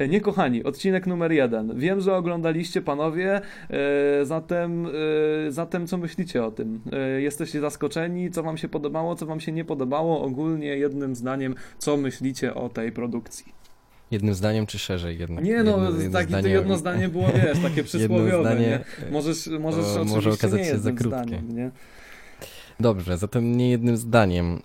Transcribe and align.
E, 0.00 0.08
nie 0.08 0.20
kochani, 0.20 0.64
odcinek 0.64 1.06
numer 1.06 1.32
jeden. 1.32 1.78
Wiem, 1.78 2.00
że 2.00 2.14
oglądaliście 2.16 2.82
panowie, 2.82 3.40
e, 3.70 4.24
zatem, 4.24 4.86
e, 4.86 4.90
zatem 5.52 5.86
co 5.86 5.98
myślicie 5.98 6.44
o 6.44 6.50
tym? 6.50 6.80
Jesteście 7.18 7.60
zaskoczeni? 7.60 8.30
Co 8.30 8.42
wam 8.42 8.56
się 8.56 8.68
podobało, 8.68 9.14
co 9.16 9.26
wam 9.26 9.40
się 9.40 9.52
nie 9.52 9.64
podobało? 9.64 10.22
Ogólnie 10.22 10.66
jednym 10.66 11.14
zdaniem, 11.16 11.54
co 11.78 11.96
myślicie 11.96 12.54
o 12.54 12.68
tej 12.68 12.92
produkcji? 12.92 13.52
Jednym 14.10 14.34
zdaniem 14.34 14.66
czy 14.66 14.78
szerzej 14.78 15.18
jednak? 15.18 15.44
Nie 15.44 15.62
no, 15.62 15.70
jedno, 15.70 16.00
jedno 16.02 16.20
zdanie- 16.20 16.48
jedno 16.48 16.76
zdanie 16.76 17.08
było, 17.08 17.26
wiesz, 17.28 17.58
takie 17.62 17.84
przysłowiowe, 17.88 18.40
zdanie, 18.40 18.60
nie? 19.04 19.10
Możesz, 19.10 19.46
możesz 19.60 19.84
oczywiście 19.84 20.14
może 20.14 20.30
okazać 20.30 20.60
nie 20.60 20.66
się 20.66 20.78
za 20.78 20.92
krótkie. 20.92 21.08
zdaniem, 21.08 21.56
nie? 21.56 21.70
Dobrze, 22.80 23.18
zatem 23.18 23.56
nie 23.56 23.70
jednym 23.70 23.96
zdaniem. 23.96 24.60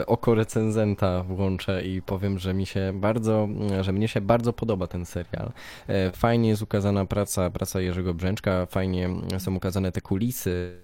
E, 0.00 0.06
oko 0.06 0.34
recenzenta 0.34 1.22
włączę 1.22 1.84
i 1.84 2.02
powiem, 2.02 2.38
że 2.38 2.54
mi 2.54 2.66
się 2.66 2.92
bardzo, 2.94 3.48
że 3.80 3.92
mnie 3.92 4.08
się 4.08 4.20
bardzo 4.20 4.52
podoba 4.52 4.86
ten 4.86 5.04
serial. 5.06 5.52
E, 5.88 6.12
fajnie 6.12 6.48
jest 6.48 6.62
ukazana 6.62 7.04
praca, 7.04 7.50
praca 7.50 7.80
Jerzego 7.80 8.14
Brzęczka, 8.14 8.66
fajnie 8.66 9.10
są 9.38 9.54
ukazane 9.54 9.92
te 9.92 10.00
kulisy 10.00 10.82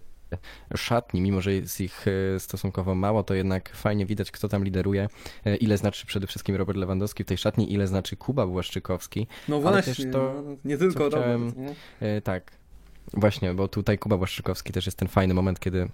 szatni, 0.77 1.21
mimo 1.21 1.41
że 1.41 1.53
jest 1.53 1.81
ich 1.81 2.07
e, 2.37 2.41
stosunkowo 2.41 2.95
mało, 2.95 3.23
to 3.23 3.35
jednak 3.35 3.77
fajnie 3.77 4.07
widać, 4.07 4.31
kto 4.31 4.49
tam 4.49 4.65
lideruje, 4.65 5.09
e, 5.45 5.57
ile 5.57 5.77
znaczy 5.79 6.07
przede 6.07 6.27
wszystkim 6.27 6.57
Robert 6.57 6.79
Lewandowski 6.79 7.25
w 7.25 7.27
tej 7.27 7.39
szatni, 7.39 7.73
ile 7.73 7.87
znaczy 7.87 8.17
Kuba 8.17 8.47
Błaszczykowski. 8.47 9.27
No 9.49 9.61
właśnie, 9.61 9.95
też 9.95 10.13
to, 10.13 10.43
no, 10.47 10.57
nie 10.65 10.79
tylko 10.79 11.05
Robert, 11.05 11.23
chciałem- 11.23 11.53
nie? 11.57 11.75
E, 12.09 12.21
tak. 12.21 12.53
Właśnie, 13.13 13.55
bo 13.55 13.69
tutaj 13.69 13.99
Kuba 13.99 14.17
Błaszczykowski 14.17 14.73
też 14.73 14.87
jest 14.87 14.99
ten 14.99 15.09
fajny 15.09 15.35
moment, 15.35 15.61
kiedy, 15.61 15.89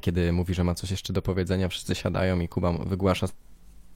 kiedy 0.00 0.32
mówi, 0.32 0.54
że 0.54 0.64
ma 0.64 0.74
coś 0.74 0.90
jeszcze 0.90 1.12
do 1.12 1.22
powiedzenia, 1.22 1.68
wszyscy 1.68 1.94
siadają 1.94 2.40
i 2.40 2.48
Kuba 2.48 2.72
wygłasza 2.72 3.28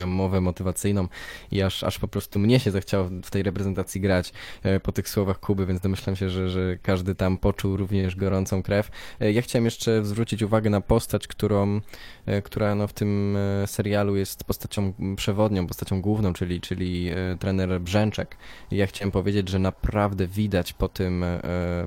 mowę 0.06 0.40
motywacyjną 0.40 1.08
i 1.50 1.62
aż, 1.62 1.84
aż 1.84 1.98
po 1.98 2.08
prostu 2.08 2.38
mnie 2.38 2.60
się 2.60 2.70
zachciało 2.70 3.08
w 3.24 3.30
tej 3.30 3.42
reprezentacji 3.42 4.00
grać 4.00 4.32
e, 4.62 4.80
po 4.80 4.92
tych 4.92 5.08
słowach 5.08 5.40
Kuby, 5.40 5.66
więc 5.66 5.80
domyślam 5.80 6.16
się, 6.16 6.30
że, 6.30 6.48
że 6.48 6.78
każdy 6.82 7.14
tam 7.14 7.38
poczuł 7.38 7.76
również 7.76 8.16
gorącą 8.16 8.62
krew. 8.62 8.90
E, 9.20 9.32
Ja 9.32 9.42
chciałem 9.42 9.64
jeszcze 9.64 10.04
zwrócić 10.04 10.42
uwagę 10.42 10.70
na 10.70 10.80
postać, 10.80 11.26
którą, 11.26 11.80
e, 12.26 12.42
która 12.42 12.74
no 12.74 12.86
w 12.86 12.92
tym 12.92 13.36
serialu 13.66 14.16
jest 14.16 14.44
postacią 14.44 14.92
przewodnią, 15.16 15.66
postacią 15.66 16.02
główną, 16.02 16.32
czyli, 16.32 16.60
czyli 16.60 17.10
trener 17.38 17.80
Brzęczek. 17.80 18.36
Ja 18.70 18.86
chciałem 18.86 19.10
powiedzieć, 19.10 19.48
że 19.48 19.58
naprawdę 19.58 20.26
widać 20.26 20.72
po 20.72 20.88
tym, 20.88 21.24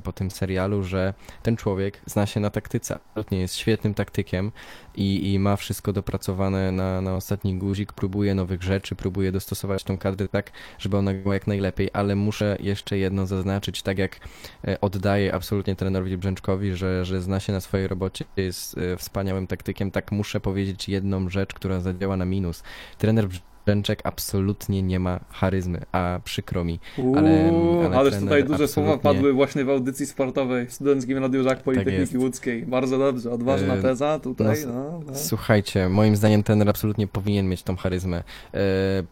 po 0.04 0.14
tym 0.14 0.32
serialu, 0.32 0.84
że 0.84 1.14
ten 1.44 1.58
człowiek 1.58 2.02
zna 2.06 2.26
się 2.26 2.40
na 2.40 2.50
taktyce. 2.50 3.00
Jest 3.32 3.56
świetnym 3.56 3.94
taktykiem 3.94 4.52
i, 4.96 5.34
i 5.34 5.40
ma 5.40 5.56
wszystko 5.56 5.94
dopracowane 5.94 6.72
na, 6.72 7.02
na 7.02 7.16
ostatni 7.16 7.58
guzik, 7.58 7.94
próbuje 8.06 8.36
nowych 8.36 8.64
rzeczy, 8.64 8.96
próbuje 8.96 9.32
dostosować 9.32 9.84
tą 9.84 9.98
kadrę 9.98 10.28
tak, 10.28 10.52
żeby 10.80 10.98
ona 10.98 11.14
była 11.14 11.34
jak 11.34 11.48
najlepiej, 11.48 11.90
ale 11.94 12.16
muszę 12.16 12.58
jeszcze 12.60 12.98
jedno 12.98 13.26
zaznaczyć, 13.26 13.82
tak 13.82 13.98
jak 13.98 14.20
e, 14.68 14.82
oddaję 14.82 15.34
absolutnie 15.34 15.76
trenerowi 15.76 16.18
Brzęczkowi, 16.18 16.76
że, 16.76 17.06
że 17.06 17.22
zna 17.22 17.40
się 17.40 17.54
na 17.54 17.62
swojej 17.62 17.88
robocie, 17.88 18.26
jest 18.38 18.78
e, 18.78 18.98
wspaniałym 18.98 19.48
taktykiem, 19.48 19.92
tak 19.92 20.12
muszę 20.12 20.40
powiedzieć 20.40 20.90
jedną 20.90 21.30
rzecz, 21.30 21.54
która 21.54 21.80
zadziała 21.80 22.18
na 22.18 22.26
minus. 22.26 22.64
Trener 22.98 23.28
Brzęczek 23.66 24.00
absolutnie 24.04 24.82
nie 24.84 25.00
ma 25.00 25.20
charyzmy, 25.32 25.82
a 25.92 26.20
przykro 26.24 26.64
mi. 26.64 26.80
Ale- 27.16 27.52
Uuu, 27.52 27.82
ale 27.86 27.98
ależ 27.98 28.12
trener 28.14 28.30
tutaj 28.30 28.44
duże 28.44 28.68
słowa 28.68 28.90
absolutnie- 28.94 29.14
padły 29.20 29.34
właśnie 29.34 29.66
w 29.66 29.70
audycji 29.70 30.06
sportowej 30.06 30.66
w 30.68 30.74
Studenckim 30.74 31.18
Radiu 31.18 31.44
Żak 31.44 31.64
Politechniki 31.64 32.00
jest. 32.00 32.16
Łódzkiej. 32.16 32.66
Bardzo 32.66 32.98
dobrze, 32.98 33.32
odważna 33.32 33.74
E, 33.74 33.82
teza 33.82 34.20
tutaj. 34.20 34.58
no, 34.68 34.74
No, 34.74 35.00
no. 35.08 35.16
Słuchajcie, 35.16 35.90
moim 35.90 36.16
zdaniem 36.16 36.44
trener 36.44 36.70
absolutnie 36.70 37.08
powinien 37.08 37.50
mieć 37.50 37.64
tą 37.64 37.76
charyzmę. 37.76 38.24
E, 38.54 38.60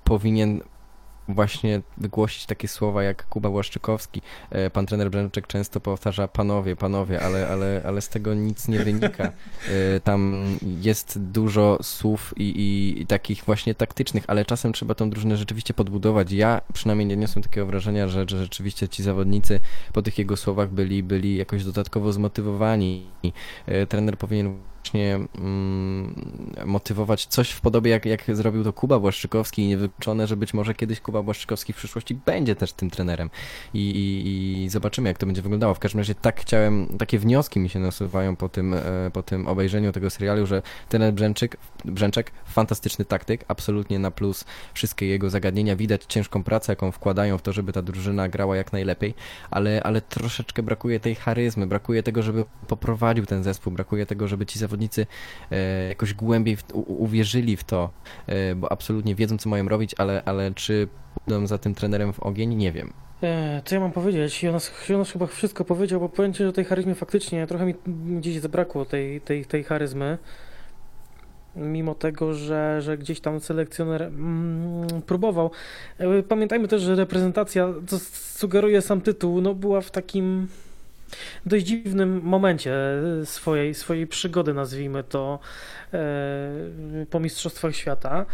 powinien 0.03 0.61
właśnie 1.27 1.81
wygłosić 1.97 2.45
takie 2.45 2.67
słowa 2.67 3.03
jak 3.03 3.27
Kuba 3.27 3.49
Błaszczykowski. 3.49 4.21
E, 4.49 4.69
pan 4.69 4.85
trener 4.85 5.09
Brzęczek 5.09 5.47
często 5.47 5.79
powtarza 5.79 6.27
panowie, 6.27 6.75
panowie, 6.75 7.21
ale, 7.21 7.47
ale, 7.47 7.81
ale 7.85 8.01
z 8.01 8.09
tego 8.09 8.33
nic 8.33 8.67
nie 8.67 8.79
wynika. 8.79 9.23
E, 9.23 9.99
tam 9.99 10.45
jest 10.81 11.19
dużo 11.19 11.77
słów 11.81 12.33
i, 12.37 12.99
i, 13.01 13.05
takich 13.05 13.43
właśnie 13.43 13.75
taktycznych, 13.75 14.23
ale 14.27 14.45
czasem 14.45 14.73
trzeba 14.73 14.95
tą 14.95 15.09
drużynę 15.09 15.37
rzeczywiście 15.37 15.73
podbudować. 15.73 16.31
Ja 16.31 16.61
przynajmniej 16.73 17.07
nie 17.07 17.17
niosłem 17.17 17.43
takiego 17.43 17.65
wrażenia, 17.65 18.07
że, 18.07 18.25
że 18.27 18.37
rzeczywiście 18.37 18.89
ci 18.89 19.03
zawodnicy 19.03 19.59
po 19.93 20.01
tych 20.01 20.17
jego 20.17 20.37
słowach 20.37 20.69
byli, 20.69 21.03
byli 21.03 21.35
jakoś 21.35 21.63
dodatkowo 21.63 22.13
zmotywowani. 22.13 23.07
E, 23.65 23.87
trener 23.87 24.17
powinien 24.17 24.57
właśnie 24.83 25.15
mm, 25.15 26.15
motywować 26.65 27.25
coś 27.25 27.51
w 27.51 27.61
podobie 27.61 27.91
jak, 27.91 28.05
jak 28.05 28.35
zrobił 28.35 28.63
to 28.63 28.73
Kuba 28.73 28.99
Błaszczykowski 28.99 29.61
i 29.61 29.67
niewykluczone, 29.67 30.27
że 30.27 30.37
być 30.37 30.53
może 30.53 30.73
kiedyś 30.73 30.99
Kuba 30.99 31.23
Błaszczykowski 31.23 31.73
w 31.73 31.75
przyszłości 31.75 32.15
będzie 32.25 32.55
też 32.55 32.73
tym 32.73 32.89
trenerem 32.89 33.29
i, 33.73 33.79
i, 33.79 34.63
i 34.63 34.69
zobaczymy 34.69 35.09
jak 35.09 35.17
to 35.17 35.25
będzie 35.25 35.41
wyglądało. 35.41 35.73
W 35.73 35.79
każdym 35.79 35.99
razie 35.99 36.15
tak 36.15 36.41
chciałem, 36.41 36.87
takie 36.97 37.19
wnioski 37.19 37.59
mi 37.59 37.69
się 37.69 37.79
nasuwają 37.79 38.35
po 38.35 38.49
tym, 38.49 38.73
e, 38.73 38.81
po 39.13 39.23
tym 39.23 39.47
obejrzeniu 39.47 39.91
tego 39.91 40.09
serialu, 40.09 40.45
że 40.45 40.61
trener 40.89 41.13
Brzęczyk, 41.13 41.57
Brzęczek, 41.85 42.31
fantastyczny 42.45 43.05
taktyk, 43.05 43.45
absolutnie 43.47 43.99
na 43.99 44.11
plus 44.11 44.45
wszystkie 44.73 45.07
jego 45.07 45.29
zagadnienia, 45.29 45.75
widać 45.75 46.03
ciężką 46.07 46.43
pracę 46.43 46.71
jaką 46.71 46.91
wkładają 46.91 47.37
w 47.37 47.41
to, 47.41 47.53
żeby 47.53 47.73
ta 47.73 47.81
drużyna 47.81 48.29
grała 48.29 48.55
jak 48.55 48.73
najlepiej, 48.73 49.13
ale, 49.51 49.83
ale 49.83 50.01
troszeczkę 50.01 50.63
brakuje 50.63 50.99
tej 50.99 51.15
charyzmy, 51.15 51.67
brakuje 51.67 52.03
tego, 52.03 52.21
żeby 52.21 52.45
poprowadził 52.67 53.25
ten 53.25 53.43
zespół, 53.43 53.73
brakuje 53.73 54.05
tego, 54.05 54.27
żeby 54.27 54.45
ci 54.45 54.59
zawodnicy 54.59 54.72
e, 55.51 55.87
jakoś 55.87 56.13
głębiej 56.13 56.55
w, 56.55 56.63
u, 56.73 57.03
uwierzyli 57.03 57.57
w 57.57 57.63
to, 57.63 57.89
e, 58.27 58.55
bo 58.55 58.71
absolutnie 58.71 59.15
wiedzą, 59.15 59.37
co 59.37 59.49
mają 59.49 59.67
robić, 59.67 59.95
ale, 59.97 60.23
ale 60.25 60.53
czy 60.53 60.87
pójdą 61.25 61.47
za 61.47 61.57
tym 61.57 61.75
trenerem 61.75 62.13
w 62.13 62.19
ogień, 62.19 62.55
nie 62.55 62.71
wiem. 62.71 62.93
E, 63.23 63.61
co 63.65 63.75
ja 63.75 63.81
mam 63.81 63.91
powiedzieć? 63.91 64.43
Jonas, 64.43 64.71
Jonas 64.89 65.11
chyba 65.11 65.27
wszystko 65.27 65.65
powiedział, 65.65 65.99
bo 65.99 66.09
powiem 66.09 66.33
ci, 66.33 66.43
że 66.43 66.53
tej 66.53 66.65
charyzmy 66.65 66.95
faktycznie 66.95 67.47
trochę 67.47 67.65
mi 67.65 67.73
gdzieś 68.19 68.39
zabrakło 68.39 68.85
tej, 68.85 69.21
tej, 69.21 69.45
tej 69.45 69.63
charyzmy. 69.63 70.17
Mimo 71.55 71.95
tego, 71.95 72.33
że, 72.33 72.81
że 72.81 72.97
gdzieś 72.97 73.19
tam 73.19 73.39
selekcjoner 73.39 74.03
mm, 74.03 74.87
próbował. 75.01 75.51
Pamiętajmy 76.27 76.67
też, 76.67 76.81
że 76.81 76.95
reprezentacja, 76.95 77.73
co 77.87 77.99
sugeruje 78.39 78.81
sam 78.81 79.01
tytuł, 79.01 79.41
no 79.41 79.53
była 79.53 79.81
w 79.81 79.91
takim 79.91 80.47
dość 81.45 81.65
dziwnym 81.65 82.21
momencie 82.23 82.73
swojej, 83.25 83.73
swojej 83.73 84.07
przygody, 84.07 84.53
nazwijmy 84.53 85.03
to, 85.03 85.39
e, 85.93 85.99
po 87.09 87.19
Mistrzostwach 87.19 87.75
Świata. 87.75 88.25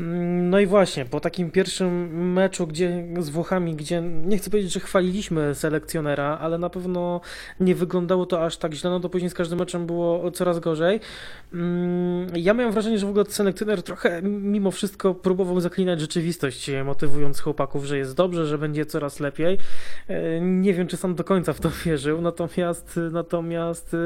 Mm, 0.00 0.50
No 0.50 0.60
i 0.60 0.66
właśnie, 0.66 1.04
po 1.04 1.20
takim 1.20 1.50
pierwszym 1.50 2.32
meczu 2.32 2.66
gdzie, 2.66 3.04
z 3.18 3.28
Włochami, 3.28 3.74
gdzie 3.74 4.02
nie 4.02 4.38
chcę 4.38 4.50
powiedzieć, 4.50 4.72
że 4.72 4.80
chwaliliśmy 4.80 5.54
selekcjonera, 5.54 6.38
ale 6.40 6.58
na 6.58 6.70
pewno 6.70 7.20
nie 7.60 7.74
wyglądało 7.74 8.26
to 8.26 8.44
aż 8.44 8.56
tak 8.56 8.74
źle, 8.74 8.90
no 8.90 9.00
to 9.00 9.08
później 9.08 9.30
z 9.30 9.34
każdym 9.34 9.58
meczem 9.58 9.86
było 9.86 10.30
coraz 10.30 10.58
gorzej. 10.58 11.00
Mm, 11.52 12.26
Ja 12.36 12.54
miałem 12.54 12.72
wrażenie, 12.72 12.98
że 12.98 13.06
w 13.06 13.10
ogóle 13.10 13.24
selekcjoner 13.28 13.82
trochę 13.82 14.22
mimo 14.22 14.70
wszystko 14.70 15.14
próbował 15.14 15.60
zaklinać 15.60 16.00
rzeczywistość, 16.00 16.70
motywując 16.84 17.40
chłopaków, 17.40 17.84
że 17.84 17.98
jest 17.98 18.14
dobrze, 18.14 18.46
że 18.46 18.58
będzie 18.58 18.86
coraz 18.86 19.20
lepiej. 19.20 19.58
E, 20.08 20.40
Nie 20.40 20.74
wiem, 20.74 20.86
czy 20.86 20.96
sam 20.96 21.14
do 21.14 21.24
końca 21.24 21.52
w 21.52 21.60
to 21.60 21.70
wierzył, 22.08 22.22
natomiast, 22.22 23.00
natomiast 23.12 23.96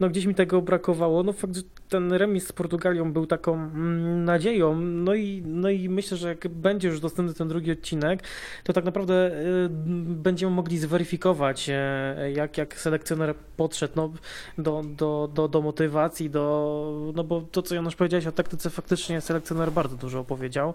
no 0.00 0.08
gdzieś 0.08 0.26
mi 0.26 0.34
tego 0.34 0.62
brakowało. 0.62 1.22
No 1.22 1.32
fakt, 1.32 1.56
że 1.56 1.62
ten 1.88 2.12
remis 2.12 2.46
z 2.46 2.52
Portugalią 2.52 3.12
był 3.12 3.26
taką 3.26 3.54
mm, 3.54 4.24
nadzieją, 4.24 4.80
no 4.80 5.14
i, 5.14 5.42
no 5.46 5.70
i 5.70 5.88
myślę, 5.88 6.16
że 6.16 6.28
jak 6.28 6.48
będzie 6.48 6.88
już 6.88 7.00
dostępny 7.00 7.34
ten 7.34 7.48
drugi 7.48 7.72
odcinek, 7.72 8.22
to 8.64 8.72
tak 8.72 8.84
naprawdę 8.84 9.14
y, 9.30 9.68
będziemy 10.06 10.52
mogli 10.52 10.78
zweryfikować, 10.78 11.68
e, 11.68 12.32
jak, 12.34 12.58
jak 12.58 12.80
selekcjoner 12.80 13.34
podszedł 13.56 13.92
no, 13.96 14.12
do, 14.58 14.82
do, 14.96 15.30
do, 15.34 15.48
do 15.48 15.62
motywacji, 15.62 16.30
do, 16.30 17.12
no 17.14 17.24
bo 17.24 17.40
to, 17.40 17.62
co 17.62 17.74
Janusz 17.74 17.96
powiedziałeś 17.96 18.26
o 18.26 18.32
taktyce, 18.32 18.70
faktycznie 18.70 19.20
selekcjoner 19.20 19.72
bardzo 19.72 19.96
dużo 19.96 20.20
opowiedział 20.20 20.74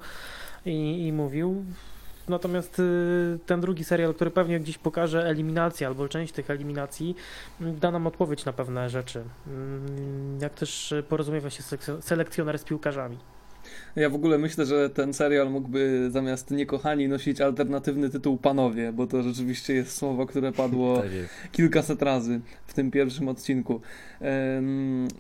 i, 0.66 1.08
i 1.08 1.14
mówił. 1.14 1.66
Natomiast 2.30 2.80
y, 2.80 3.40
ten 3.46 3.62
drugi 3.62 3.84
serial, 3.84 4.14
który 4.14 4.32
pewnie 4.32 4.60
gdzieś 4.60 4.78
pokaże 4.78 5.26
eliminację 5.26 5.88
albo 5.88 6.08
część 6.10 6.34
tych 6.34 6.50
eliminacji, 6.50 7.16
m, 7.62 7.80
da 7.80 7.92
nam 7.92 8.08
odpowiedź 8.08 8.46
na 8.46 8.54
pewne 8.54 8.90
rzeczy. 8.90 9.24
Mm, 9.48 10.40
Jak 10.42 10.54
też 10.54 10.92
y, 10.92 11.04
porozumiewa 11.04 11.50
się 11.50 11.64
selekcjo- 11.64 12.02
selekcjoner 12.02 12.60
z 12.60 12.64
piłkarzami. 12.64 13.18
Ja 14.00 14.10
w 14.10 14.16
ogóle 14.16 14.38
myślę, 14.38 14.66
że 14.66 14.90
ten 14.90 15.14
serial 15.14 15.52
mógłby 15.52 16.10
zamiast 16.12 16.52
Niekochani 16.52 17.08
nosić 17.08 17.42
alternatywny 17.42 18.10
tytuł 18.10 18.38
Panowie, 18.38 18.94
bo 18.94 19.08
to 19.08 19.24
rzeczywiście 19.24 19.74
jest 19.74 19.98
słowo, 19.98 20.26
które 20.26 20.52
padło 20.52 20.98
Tak 21.00 21.52
kilkaset 21.52 22.02
razy 22.02 22.40
w 22.66 22.74
tym 22.74 22.92
pierwszym 22.92 23.28
odcinku. 23.28 23.82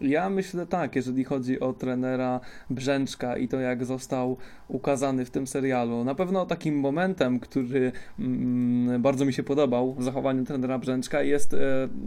Ja 0.01 0.29
myślę 0.29 0.65
tak, 0.65 0.95
jeżeli 0.95 1.23
chodzi 1.23 1.59
o 1.59 1.73
trenera 1.73 2.39
Brzęczka 2.69 3.37
i 3.37 3.47
to, 3.47 3.59
jak 3.59 3.85
został 3.85 4.37
ukazany 4.67 5.25
w 5.25 5.29
tym 5.29 5.47
serialu. 5.47 6.03
Na 6.03 6.15
pewno 6.15 6.45
takim 6.45 6.79
momentem, 6.79 7.39
który 7.39 7.91
mm, 8.19 9.01
bardzo 9.01 9.25
mi 9.25 9.33
się 9.33 9.43
podobał 9.43 9.93
w 9.93 10.03
zachowaniu 10.03 10.45
trenera 10.45 10.79
Brzęczka 10.79 11.21
jest, 11.21 11.55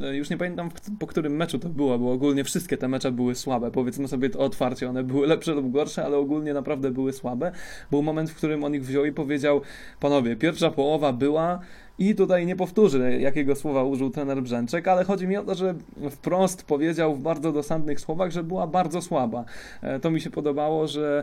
e, 0.03 0.17
już 0.17 0.31
nie 0.31 0.37
pamiętam 0.37 0.71
po 0.99 1.07
którym 1.07 1.37
meczu 1.37 1.59
to 1.59 1.69
było, 1.69 1.99
bo 1.99 2.13
ogólnie 2.13 2.45
wszystkie 2.45 2.77
te 2.77 2.89
mecze 2.89 3.13
były 3.13 3.35
słabe, 3.35 3.71
powiedzmy 3.71 4.09
sobie 4.09 4.31
to 4.31 4.39
otwarcie, 4.39 4.89
one 4.89 5.05
były 5.05 5.27
lepsze 5.27 5.55
lub 5.55 5.73
gorsze, 5.73 6.05
ale 6.05 6.17
ogólnie 6.17 6.55
na 6.55 6.62
naprawdę 6.62 6.91
były 6.91 7.12
słabe. 7.12 7.53
Był 7.91 8.03
moment, 8.03 8.31
w 8.31 8.35
którym 8.35 8.64
on 8.64 8.75
ich 8.75 8.85
wziął 8.85 9.05
i 9.05 9.12
powiedział, 9.12 9.61
panowie, 10.00 10.37
pierwsza 10.37 10.70
połowa 10.70 11.12
była 11.12 11.61
i 11.99 12.15
tutaj 12.15 12.47
nie 12.47 12.56
powtórzę, 12.56 13.21
jakiego 13.21 13.56
słowa 13.56 13.85
użył 13.85 14.11
trener 14.11 14.43
Brzęczek, 14.43 14.89
ale 14.89 15.05
chodzi 15.05 15.27
mi 15.27 15.37
o 15.37 15.43
to, 15.43 15.55
że 15.55 15.75
wprost 16.11 16.62
powiedział 16.62 17.15
w 17.15 17.23
bardzo 17.23 17.53
dosadnych 17.53 18.00
słowach, 18.00 18.31
że 18.31 18.43
była 18.43 18.67
bardzo 18.67 19.03
słaba. 19.03 19.44
E, 19.83 20.00
to 20.00 20.11
mi 20.11 20.21
się 20.21 20.31
podobało, 20.31 20.87
że, 20.87 21.23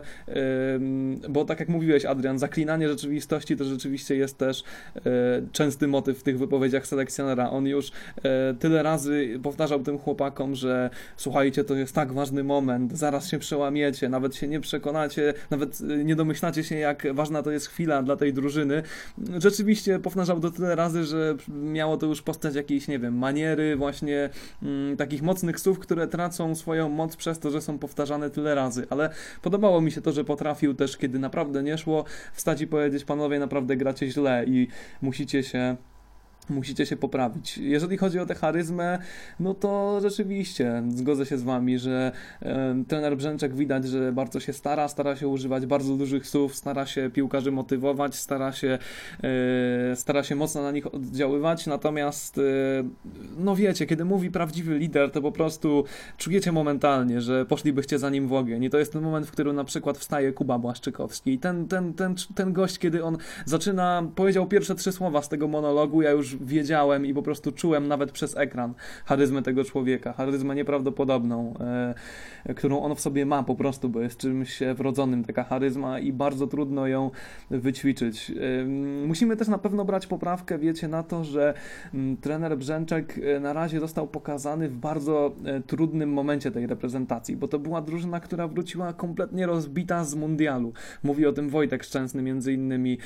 bo 1.28 1.44
tak 1.44 1.60
jak 1.60 1.68
mówiłeś, 1.68 2.04
Adrian, 2.04 2.38
zaklinanie 2.38 2.88
rzeczywistości 2.88 3.56
to 3.56 3.64
rzeczywiście 3.64 4.16
jest 4.16 4.38
też 4.38 4.64
e, 4.96 5.00
częsty 5.52 5.88
motyw 5.88 6.18
w 6.18 6.22
tych 6.22 6.38
wypowiedziach 6.38 6.86
selekcjonera. 6.86 7.50
On 7.50 7.66
już 7.66 7.92
e, 8.22 8.54
tyle 8.54 8.82
razy 8.82 9.40
powtarzał 9.42 9.80
tym 9.80 9.98
chłopakom, 9.98 10.54
że 10.54 10.90
słuchajcie, 11.16 11.64
to 11.64 11.74
jest 11.74 11.94
tak 11.94 12.12
ważny 12.12 12.44
moment, 12.44 12.98
zaraz 12.98 13.28
się 13.28 13.38
przełamiecie, 13.38 14.08
nawet 14.08 14.36
się 14.36 14.48
nie 14.48 14.60
przekonacie, 14.60 15.34
nawet 15.50 15.80
nie 16.04 16.16
domyślacie 16.16 16.64
się, 16.64 16.76
jak 16.76 17.06
ważna 17.14 17.42
to 17.42 17.50
jest 17.50 17.66
chwila 17.66 18.02
dla 18.02 18.16
tej 18.16 18.32
drużyny. 18.32 18.82
Rzeczywiście 19.38 19.98
powtarzał 19.98 20.40
do 20.40 20.50
tyle 20.60 20.76
razy, 20.76 21.04
że 21.04 21.36
miało 21.48 21.96
to 21.96 22.06
już 22.06 22.22
postać 22.22 22.54
jakiejś, 22.54 22.88
nie 22.88 22.98
wiem, 22.98 23.18
maniery, 23.18 23.76
właśnie 23.76 24.30
mm, 24.62 24.96
takich 24.96 25.22
mocnych 25.22 25.60
słów, 25.60 25.78
które 25.78 26.06
tracą 26.06 26.54
swoją 26.54 26.88
moc 26.88 27.16
przez 27.16 27.38
to, 27.38 27.50
że 27.50 27.60
są 27.60 27.78
powtarzane 27.78 28.30
tyle 28.30 28.54
razy. 28.54 28.86
Ale 28.90 29.10
podobało 29.42 29.80
mi 29.80 29.92
się 29.92 30.00
to, 30.00 30.12
że 30.12 30.24
potrafił 30.24 30.74
też, 30.74 30.96
kiedy 30.96 31.18
naprawdę 31.18 31.62
nie 31.62 31.78
szło, 31.78 32.04
wstać 32.32 32.60
i 32.60 32.66
powiedzieć, 32.66 33.04
panowie, 33.04 33.38
naprawdę 33.38 33.76
gracie 33.76 34.10
źle 34.10 34.44
i 34.46 34.68
musicie 35.02 35.42
się 35.42 35.76
musicie 36.50 36.86
się 36.86 36.96
poprawić. 36.96 37.58
Jeżeli 37.58 37.96
chodzi 37.96 38.18
o 38.18 38.26
tę 38.26 38.34
charyzmę, 38.34 38.98
no 39.40 39.54
to 39.54 40.00
rzeczywiście 40.02 40.82
zgodzę 40.88 41.26
się 41.26 41.38
z 41.38 41.42
wami, 41.42 41.78
że 41.78 42.12
e, 42.42 42.84
trener 42.88 43.16
Brzęczek 43.16 43.54
widać, 43.54 43.88
że 43.88 44.12
bardzo 44.12 44.40
się 44.40 44.52
stara, 44.52 44.88
stara 44.88 45.16
się 45.16 45.28
używać 45.28 45.66
bardzo 45.66 45.96
dużych 45.96 46.26
słów, 46.26 46.54
stara 46.54 46.86
się 46.86 47.10
piłkarzy 47.10 47.52
motywować, 47.52 48.14
stara 48.14 48.52
się, 48.52 48.78
e, 49.92 49.96
stara 49.96 50.22
się 50.22 50.36
mocno 50.36 50.62
na 50.62 50.70
nich 50.70 50.94
oddziaływać, 50.94 51.66
natomiast 51.66 52.38
e, 52.38 52.42
no 53.38 53.56
wiecie, 53.56 53.86
kiedy 53.86 54.04
mówi 54.04 54.30
prawdziwy 54.30 54.78
lider, 54.78 55.10
to 55.10 55.22
po 55.22 55.32
prostu 55.32 55.84
czujecie 56.16 56.52
momentalnie, 56.52 57.20
że 57.20 57.46
poszlibyście 57.46 57.98
za 57.98 58.10
nim 58.10 58.28
w 58.28 58.32
ogień. 58.32 58.64
I 58.64 58.70
to 58.70 58.78
jest 58.78 58.92
ten 58.92 59.02
moment, 59.02 59.26
w 59.26 59.30
którym 59.30 59.56
na 59.56 59.64
przykład 59.64 59.98
wstaje 59.98 60.32
Kuba 60.32 60.58
Błaszczykowski. 60.58 61.32
I 61.32 61.38
ten, 61.38 61.68
ten, 61.68 61.94
ten, 61.94 62.14
ten 62.34 62.52
gość, 62.52 62.78
kiedy 62.78 63.04
on 63.04 63.18
zaczyna, 63.44 64.02
powiedział 64.14 64.46
pierwsze 64.46 64.74
trzy 64.74 64.92
słowa 64.92 65.22
z 65.22 65.28
tego 65.28 65.48
monologu, 65.48 66.02
ja 66.02 66.10
już 66.10 66.36
wiedziałem 66.40 67.06
i 67.06 67.14
po 67.14 67.22
prostu 67.22 67.52
czułem 67.52 67.88
nawet 67.88 68.12
przez 68.12 68.36
ekran 68.36 68.74
charyzmę 69.04 69.42
tego 69.42 69.64
człowieka, 69.64 70.12
charyzmę 70.12 70.54
nieprawdopodobną, 70.54 71.54
e, 72.46 72.54
którą 72.54 72.82
on 72.82 72.94
w 72.94 73.00
sobie 73.00 73.26
ma 73.26 73.42
po 73.42 73.54
prostu, 73.54 73.88
bo 73.88 74.00
jest 74.00 74.18
czymś 74.18 74.60
wrodzonym 74.74 75.24
taka 75.24 75.44
charyzma 75.44 75.98
i 75.98 76.12
bardzo 76.12 76.46
trudno 76.46 76.86
ją 76.86 77.10
wyćwiczyć. 77.50 78.30
E, 78.30 78.64
musimy 79.06 79.36
też 79.36 79.48
na 79.48 79.58
pewno 79.58 79.84
brać 79.84 80.06
poprawkę, 80.06 80.58
wiecie, 80.58 80.88
na 80.88 81.02
to, 81.02 81.24
że 81.24 81.54
mm, 81.94 82.16
trener 82.16 82.58
Brzęczek 82.58 83.18
e, 83.18 83.40
na 83.40 83.52
razie 83.52 83.80
został 83.80 84.08
pokazany 84.08 84.68
w 84.68 84.76
bardzo 84.76 85.32
trudnym 85.66 86.12
momencie 86.12 86.50
tej 86.50 86.66
reprezentacji, 86.66 87.36
bo 87.36 87.48
to 87.48 87.58
była 87.58 87.80
drużyna, 87.80 88.20
która 88.20 88.48
wróciła 88.48 88.92
kompletnie 88.92 89.46
rozbita 89.46 90.04
z 90.04 90.14
mundialu. 90.14 90.72
Mówi 91.02 91.26
o 91.26 91.32
tym 91.32 91.48
Wojtek 91.48 91.84
Szczęsny 91.84 92.22
między 92.22 92.52
innymi 92.52 92.98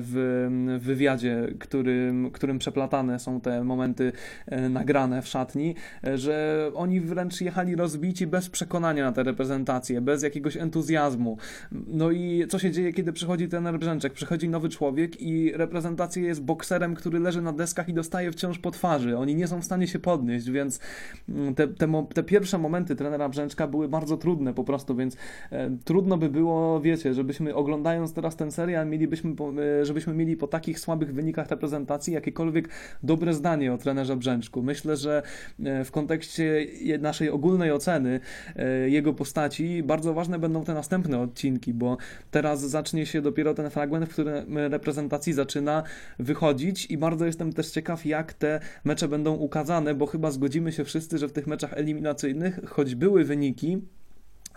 w 0.00 0.78
wywiadzie, 0.80 1.48
którym, 1.58 2.30
którym 2.30 2.57
przeplatane 2.58 3.18
są 3.18 3.40
te 3.40 3.64
momenty 3.64 4.12
e, 4.46 4.68
nagrane 4.68 5.22
w 5.22 5.28
szatni, 5.28 5.74
e, 6.04 6.18
że 6.18 6.70
oni 6.74 7.00
wręcz 7.00 7.40
jechali 7.40 7.76
rozbici 7.76 8.26
bez 8.26 8.48
przekonania 8.48 9.04
na 9.04 9.12
tę 9.12 9.22
reprezentację, 9.22 10.00
bez 10.00 10.22
jakiegoś 10.22 10.56
entuzjazmu. 10.56 11.36
No 11.72 12.10
i 12.10 12.46
co 12.48 12.58
się 12.58 12.70
dzieje, 12.70 12.92
kiedy 12.92 13.12
przychodzi 13.12 13.48
ten 13.48 13.78
Brzęczek? 13.78 14.12
Przychodzi 14.12 14.48
nowy 14.48 14.68
człowiek 14.68 15.22
i 15.22 15.52
reprezentacja 15.52 16.22
jest 16.22 16.42
bokserem, 16.42 16.94
który 16.94 17.18
leży 17.18 17.42
na 17.42 17.52
deskach 17.52 17.88
i 17.88 17.94
dostaje 17.94 18.32
wciąż 18.32 18.58
po 18.58 18.70
twarzy. 18.70 19.18
Oni 19.18 19.34
nie 19.34 19.48
są 19.48 19.60
w 19.60 19.64
stanie 19.64 19.86
się 19.86 19.98
podnieść, 19.98 20.50
więc 20.50 20.80
mm, 21.28 21.54
te, 21.54 21.68
te, 21.68 22.06
te 22.14 22.22
pierwsze 22.22 22.58
momenty 22.58 22.96
trenera 22.96 23.28
Brzęczka 23.28 23.66
były 23.66 23.88
bardzo 23.88 24.16
trudne 24.16 24.54
po 24.54 24.64
prostu, 24.64 24.96
więc 24.96 25.16
e, 25.50 25.70
trudno 25.84 26.18
by 26.18 26.28
było, 26.28 26.80
wiecie, 26.80 27.14
żebyśmy 27.14 27.54
oglądając 27.54 28.12
teraz 28.12 28.36
ten 28.36 28.50
serial, 28.50 28.86
mielibyśmy, 28.86 29.34
żebyśmy 29.82 30.14
mieli 30.14 30.36
po 30.36 30.46
takich 30.46 30.80
słabych 30.80 31.14
wynikach 31.14 31.48
reprezentacji 31.48 32.14
jakiekolwiek 32.14 32.47
jakiekolwiek 32.56 32.68
dobre 33.02 33.34
zdanie 33.34 33.72
o 33.72 33.78
trenerze 33.78 34.16
Brzęczku. 34.16 34.62
Myślę, 34.62 34.96
że 34.96 35.22
e, 35.64 35.84
w 35.84 35.90
kontekście 35.90 36.66
naszej 36.98 37.30
ogólnej 37.30 37.72
oceny 37.72 38.20
e, 38.56 38.90
jego 38.90 39.14
postaci 39.14 39.82
bardzo 39.82 40.14
ważne 40.14 40.38
będą 40.38 40.64
te 40.64 40.74
następne 40.74 41.20
odcinki, 41.20 41.74
bo 41.74 41.96
teraz 42.30 42.60
zacznie 42.60 43.06
się 43.06 43.22
dopiero 43.22 43.54
ten 43.54 43.70
fragment, 43.70 44.06
w 44.06 44.12
którym 44.12 44.58
reprezentacji 44.58 45.32
zaczyna 45.32 45.82
wychodzić 46.18 46.86
i 46.86 46.98
bardzo 46.98 47.26
jestem 47.26 47.52
też 47.52 47.70
ciekaw, 47.70 48.06
jak 48.06 48.32
te 48.32 48.60
mecze 48.84 49.08
będą 49.08 49.34
ukazane, 49.34 49.94
bo 49.94 50.06
chyba 50.06 50.30
zgodzimy 50.30 50.72
się 50.72 50.84
wszyscy, 50.84 51.18
że 51.18 51.28
w 51.28 51.32
tych 51.32 51.46
meczach 51.46 51.72
eliminacyjnych, 51.72 52.60
choć 52.66 52.94
były 52.94 53.24
wyniki, 53.24 53.78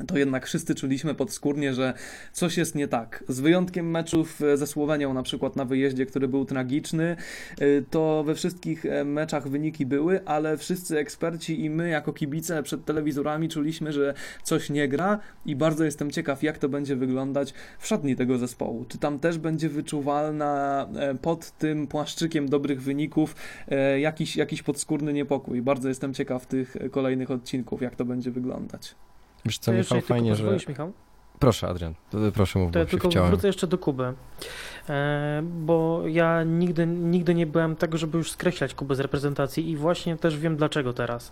to 0.07 0.17
jednak 0.17 0.45
wszyscy 0.45 0.75
czuliśmy 0.75 1.15
podskórnie, 1.15 1.73
że 1.73 1.93
coś 2.33 2.57
jest 2.57 2.75
nie 2.75 2.87
tak. 2.87 3.23
Z 3.27 3.39
wyjątkiem 3.39 3.91
meczów 3.91 4.41
e, 4.41 4.57
ze 4.57 4.67
Słowenią, 4.67 5.13
na 5.13 5.23
przykład 5.23 5.55
na 5.55 5.65
wyjeździe, 5.65 6.05
który 6.05 6.27
był 6.27 6.45
tragiczny, 6.45 7.15
e, 7.59 7.65
to 7.89 8.23
we 8.23 8.35
wszystkich 8.35 8.85
e, 8.85 9.05
meczach 9.05 9.47
wyniki 9.47 9.85
były, 9.85 10.25
ale 10.25 10.57
wszyscy 10.57 10.97
eksperci 10.97 11.65
i 11.65 11.69
my, 11.69 11.89
jako 11.89 12.13
kibice 12.13 12.63
przed 12.63 12.85
telewizorami, 12.85 13.49
czuliśmy, 13.49 13.93
że 13.93 14.13
coś 14.43 14.69
nie 14.69 14.87
gra 14.87 15.19
i 15.45 15.55
bardzo 15.55 15.83
jestem 15.83 16.11
ciekaw, 16.11 16.43
jak 16.43 16.57
to 16.57 16.69
będzie 16.69 16.95
wyglądać 16.95 17.53
w 17.79 17.87
szatni 17.87 18.15
tego 18.15 18.37
zespołu. 18.37 18.85
Czy 18.85 18.97
tam 18.97 19.19
też 19.19 19.37
będzie 19.37 19.69
wyczuwalna 19.69 20.87
pod 21.21 21.51
tym 21.51 21.87
płaszczykiem 21.87 22.49
dobrych 22.49 22.81
wyników 22.81 23.35
jakiś, 23.99 24.35
jakiś 24.35 24.63
podskórny 24.63 25.13
niepokój. 25.13 25.61
Bardzo 25.61 25.89
jestem 25.89 26.13
ciekaw 26.13 26.45
tych 26.45 26.75
kolejnych 26.91 27.31
odcinków, 27.31 27.81
jak 27.81 27.95
to 27.95 28.05
będzie 28.05 28.31
wyglądać. 28.31 28.95
Wiesz 29.45 29.57
co, 29.57 29.71
Michał, 29.71 30.01
fajnie, 30.01 30.35
że... 30.35 30.57
Michał? 30.67 30.93
Proszę, 31.39 31.67
Adrian, 31.67 31.93
proszę 32.33 32.59
mów, 32.59 32.71
to 32.71 32.79
ja 32.79 32.85
tylko 32.85 33.09
chciałem. 33.09 33.29
wrócę 33.29 33.47
jeszcze 33.47 33.67
do 33.67 33.77
Kuby, 33.77 34.13
bo 35.43 36.03
ja 36.07 36.43
nigdy, 36.43 36.87
nigdy 36.87 37.35
nie 37.35 37.45
byłem 37.45 37.75
tego, 37.75 37.97
żeby 37.97 38.17
już 38.17 38.31
skreślać 38.31 38.73
Kuby 38.73 38.95
z 38.95 38.99
reprezentacji 38.99 39.69
i 39.69 39.77
właśnie 39.77 40.17
też 40.17 40.37
wiem 40.37 40.55
dlaczego 40.55 40.93
teraz, 40.93 41.31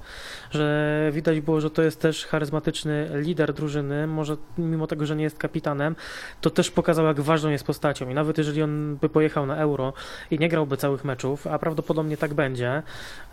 że 0.51 1.09
widać 1.13 1.41
było, 1.41 1.61
że 1.61 1.69
to 1.69 1.81
jest 1.81 2.01
też 2.01 2.25
charyzmatyczny 2.25 3.09
lider 3.13 3.53
drużyny, 3.53 4.07
może 4.07 4.37
mimo 4.57 4.87
tego, 4.87 5.05
że 5.05 5.15
nie 5.15 5.23
jest 5.23 5.37
kapitanem, 5.37 5.95
to 6.41 6.49
też 6.49 6.71
pokazał, 6.71 7.05
jak 7.05 7.21
ważną 7.21 7.49
jest 7.49 7.65
postacią. 7.65 8.09
I 8.09 8.13
nawet 8.13 8.37
jeżeli 8.37 8.61
on 8.61 8.97
by 9.01 9.09
pojechał 9.09 9.45
na 9.45 9.55
Euro 9.55 9.93
i 10.31 10.39
nie 10.39 10.49
grałby 10.49 10.77
całych 10.77 11.05
meczów, 11.05 11.47
a 11.47 11.59
prawdopodobnie 11.59 12.17
tak 12.17 12.33
będzie, 12.33 12.83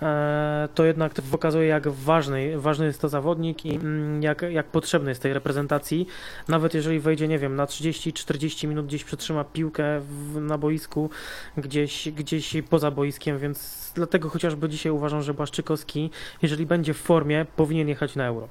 e, 0.02 0.68
to 0.74 0.84
jednak 0.84 1.12
pokazuje, 1.30 1.66
jak 1.66 1.88
ważny, 1.88 2.58
ważny 2.58 2.86
jest 2.86 3.00
to 3.00 3.08
zawodnik 3.08 3.66
i 3.66 3.74
mm, 3.74 4.22
jak, 4.22 4.42
jak 4.42 4.66
potrzebny 4.66 5.10
jest 5.10 5.22
tej 5.22 5.32
reprezentacji, 5.32 6.06
nawet 6.48 6.74
jeżeli 6.74 7.00
wejdzie, 7.00 7.28
nie 7.28 7.38
wiem, 7.38 7.56
na 7.56 7.66
30-40 7.66 8.68
minut 8.68 8.86
gdzieś 8.86 9.04
przetrzyma 9.04 9.44
piłkę 9.44 9.65
w, 10.00 10.40
na 10.40 10.58
boisku, 10.58 11.10
gdzieś, 11.56 12.08
gdzieś 12.08 12.56
poza 12.70 12.90
boiskiem, 12.90 13.38
więc 13.38 13.92
dlatego 13.94 14.28
chociażby 14.28 14.68
dzisiaj 14.68 14.92
uważam, 14.92 15.22
że 15.22 15.34
Błaszczykowski, 15.34 16.10
jeżeli 16.42 16.66
będzie 16.66 16.94
w 16.94 16.98
formie, 16.98 17.46
powinien 17.56 17.88
jechać 17.88 18.16
na 18.16 18.26
Euro. 18.26 18.48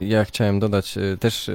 Ja 0.00 0.24
chciałem 0.24 0.60
dodać 0.60 0.98
y, 0.98 1.18
też 1.18 1.50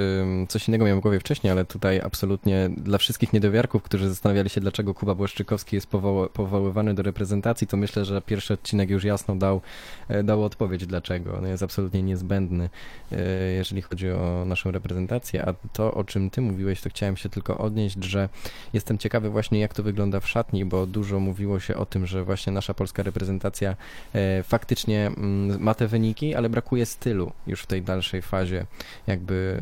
coś 0.48 0.68
innego 0.68 0.86
miałem 0.86 1.00
w 1.00 1.02
głowie 1.02 1.20
wcześniej, 1.20 1.52
ale 1.52 1.66
tutaj 1.66 2.02
absolutnie 2.02 2.70
dla 2.78 2.98
wszystkich 2.98 3.34
niedowiarków, 3.34 3.84
którzy 3.84 4.10
zastanawiali 4.10 4.50
się, 4.50 4.62
dlaczego 4.62 4.94
Kuba 4.94 5.16
Błaszczykowski 5.16 5.76
jest 5.76 5.88
powoł 5.88 6.30
powoływany 6.30 6.94
do 6.94 7.04
reprezentacji, 7.04 7.68
to 7.68 7.78
myślę, 7.78 8.06
że 8.06 8.22
pierwszy 8.22 8.54
odcinek 8.54 8.90
już 8.90 9.04
jasno 9.04 9.36
dał, 9.36 9.62
e, 10.08 10.24
dał 10.24 10.44
odpowiedź 10.44 10.86
dlaczego. 10.86 11.38
On 11.38 11.48
jest 11.48 11.64
absolutnie 11.64 12.04
niezbędny, 12.04 12.70
e, 13.12 13.18
jeżeli 13.52 13.82
chodzi 13.82 14.12
o 14.12 14.44
naszą 14.46 14.72
reprezentację. 14.72 15.46
A 15.46 15.54
to, 15.74 15.94
o 15.94 16.04
czym 16.04 16.30
ty 16.30 16.42
mówiłeś, 16.42 16.82
to 16.82 16.90
chciałem 16.90 17.18
się 17.18 17.30
tylko 17.30 17.58
odnieść, 17.58 18.04
że 18.04 18.30
jestem 18.74 18.98
ciekawy 18.98 19.30
właśnie, 19.30 19.60
jak 19.60 19.74
to 19.74 19.84
wygląda 19.84 20.20
w 20.20 20.30
szatni, 20.30 20.66
bo 20.66 20.86
dużo 20.86 21.20
mówiło 21.20 21.60
się 21.60 21.76
o 21.76 21.86
tym, 21.86 22.06
że 22.06 22.24
właśnie 22.24 22.54
nasza 22.54 22.74
polska 22.74 23.04
reprezentacja 23.04 23.76
e, 24.14 24.44
faktycznie 24.44 25.08
mm, 25.08 25.62
ma 25.62 25.74
te 25.74 25.88
wyniki, 25.88 26.36
ale 26.36 26.50
brakuje 26.50 26.86
stylu 26.86 27.32
już 27.48 27.62
w 27.62 27.68
tej 27.68 27.82
dalszej 27.82 28.22
fazie 28.22 28.33
fazie 28.34 28.66
jakby 29.08 29.60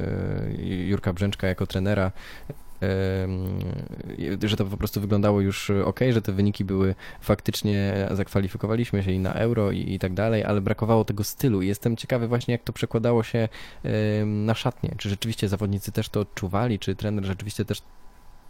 e, 0.59 0.65
Jurka 0.65 1.13
Brzęczka 1.13 1.47
jako 1.47 1.67
trenera. 1.67 2.11
Że 4.43 4.57
to 4.57 4.65
po 4.65 4.77
prostu 4.77 5.01
wyglądało 5.01 5.41
już 5.41 5.69
ok, 5.69 5.99
że 6.11 6.21
te 6.21 6.31
wyniki 6.31 6.65
były 6.65 6.95
faktycznie, 7.21 8.07
zakwalifikowaliśmy 8.11 9.03
się 9.03 9.11
i 9.11 9.19
na 9.19 9.33
euro 9.33 9.71
i, 9.71 9.93
i 9.93 9.99
tak 9.99 10.13
dalej, 10.13 10.43
ale 10.43 10.61
brakowało 10.61 11.05
tego 11.05 11.23
stylu. 11.23 11.61
Jestem 11.61 11.97
ciekawy 11.97 12.27
właśnie, 12.27 12.51
jak 12.51 12.63
to 12.63 12.73
przekładało 12.73 13.23
się 13.23 13.49
na 14.25 14.53
szatnie. 14.53 14.95
Czy 14.97 15.09
rzeczywiście 15.09 15.47
zawodnicy 15.47 15.91
też 15.91 16.09
to 16.09 16.19
odczuwali, 16.19 16.79
czy 16.79 16.95
trener 16.95 17.25
rzeczywiście 17.25 17.65
też 17.65 17.81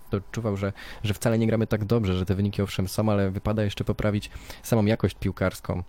to 0.09 0.17
odczuwał, 0.17 0.57
że, 0.57 0.73
że 1.03 1.13
wcale 1.13 1.37
nie 1.37 1.47
gramy 1.47 1.67
tak 1.67 1.85
dobrze, 1.85 2.13
że 2.13 2.25
te 2.25 2.35
wyniki 2.35 2.61
owszem 2.61 2.87
są, 2.87 3.09
ale 3.09 3.31
wypada 3.31 3.63
jeszcze 3.63 3.83
poprawić 3.83 4.29
samą 4.63 4.85
jakość 4.85 5.15
piłkarską, 5.19 5.83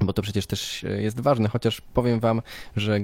bo 0.00 0.12
to 0.12 0.22
przecież 0.22 0.46
też 0.46 0.86
jest 0.98 1.20
ważne, 1.20 1.48
chociaż 1.48 1.80
powiem 1.80 2.20
wam, 2.20 2.42
że 2.76 3.00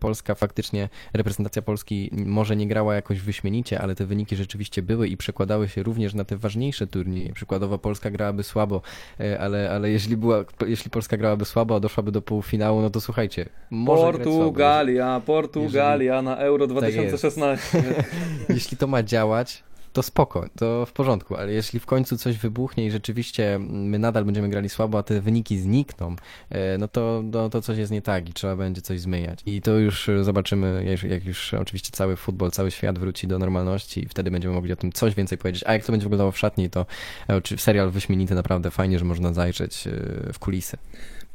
Polska 0.00 0.34
faktycznie, 0.34 0.88
reprezentacja 1.12 1.62
Polski 1.62 2.10
może 2.12 2.56
nie 2.56 2.68
grała 2.68 2.94
jakoś 2.94 3.20
wyśmienicie, 3.20 3.80
ale 3.80 3.94
te 3.94 4.06
wyniki 4.06 4.36
rzeczywiście 4.36 4.82
były 4.82 5.08
i 5.08 5.16
przekładały 5.16 5.68
się 5.68 5.82
również 5.82 6.14
na 6.14 6.24
te 6.24 6.36
ważniejsze 6.36 6.86
turnieje. 6.86 7.32
Przykładowo 7.32 7.78
Polska 7.78 8.10
grałaby 8.10 8.42
słabo, 8.42 8.82
e, 9.20 9.40
ale, 9.40 9.70
ale 9.70 9.90
jeśli, 9.90 10.16
była, 10.16 10.44
jeśli 10.66 10.90
Polska 10.90 11.16
grałaby 11.16 11.44
słabo, 11.44 11.76
a 11.76 11.80
doszłaby 11.80 12.12
do 12.12 12.22
półfinału, 12.22 12.80
no 12.80 12.90
to 12.90 13.00
słuchajcie, 13.00 13.48
może 13.70 14.12
grać 14.12 14.22
słabo. 14.22 14.38
Portugalia, 14.38 15.20
Portugalia 15.26 16.22
na 16.22 16.36
Euro 16.36 16.66
2016. 16.66 17.82
Jeśli 18.48 18.76
to 18.76 18.86
ma 18.86 19.02
działać, 19.02 19.64
to 19.96 20.02
spoko, 20.02 20.44
to 20.56 20.86
w 20.86 20.92
porządku, 20.92 21.36
ale 21.36 21.52
jeśli 21.52 21.80
w 21.80 21.86
końcu 21.86 22.18
coś 22.18 22.38
wybuchnie 22.38 22.86
i 22.86 22.90
rzeczywiście 22.90 23.58
my 23.68 23.98
nadal 23.98 24.24
będziemy 24.24 24.48
grali 24.48 24.68
słabo, 24.68 24.98
a 24.98 25.02
te 25.02 25.20
wyniki 25.20 25.58
znikną, 25.58 26.16
e, 26.50 26.78
no 26.78 26.88
to, 26.88 27.22
no 27.32 27.50
to 27.50 27.62
coś 27.62 27.78
jest 27.78 27.92
nie 27.92 28.02
tak 28.02 28.28
i 28.28 28.32
trzeba 28.32 28.56
będzie 28.56 28.82
coś 28.82 29.00
zmieniać. 29.00 29.38
I 29.46 29.62
to 29.62 29.78
już 29.78 30.10
zobaczymy, 30.22 30.96
jak- 31.10 31.24
już 31.24 31.54
oczywiście 31.54 31.90
cały 31.92 32.16
futbol, 32.16 32.50
cały 32.50 32.70
świat 32.70 32.98
wróci 32.98 33.26
do 33.26 33.38
normalności 33.38 34.04
i 34.04 34.08
wtedy 34.08 34.30
będziemy 34.30 34.54
mogli 34.54 34.72
o 34.72 34.76
tym 34.76 34.92
coś 34.92 35.14
więcej 35.14 35.38
powiedzieć. 35.38 35.64
A 35.66 35.72
jak 35.72 35.84
to 35.84 35.92
będzie 35.92 36.04
wyglądało 36.04 36.32
w 36.32 36.38
szatni, 36.38 36.70
to 36.70 36.86
e, 37.28 37.58
serial 37.58 37.90
wyśmienity, 37.90 38.34
naprawdę 38.34 38.70
fajnie, 38.70 38.98
że 38.98 39.04
można 39.04 39.32
zajrzeć 39.32 39.86
e, 39.86 39.90
w 40.32 40.38
kulisy. 40.38 40.76